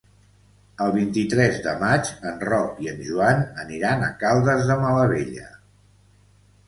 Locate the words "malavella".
4.87-5.47